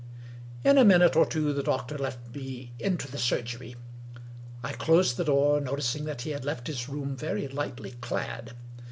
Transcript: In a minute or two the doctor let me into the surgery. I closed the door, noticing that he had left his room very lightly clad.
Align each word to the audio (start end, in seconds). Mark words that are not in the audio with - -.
In 0.63 0.79
a 0.79 0.83
minute 0.83 1.15
or 1.15 1.27
two 1.27 1.53
the 1.53 1.61
doctor 1.61 1.95
let 1.95 2.33
me 2.33 2.73
into 2.79 3.07
the 3.07 3.19
surgery. 3.19 3.75
I 4.63 4.73
closed 4.73 5.15
the 5.15 5.25
door, 5.25 5.61
noticing 5.61 6.05
that 6.05 6.23
he 6.23 6.31
had 6.31 6.43
left 6.43 6.65
his 6.65 6.89
room 6.89 7.15
very 7.15 7.47
lightly 7.47 7.91
clad. 7.91 8.55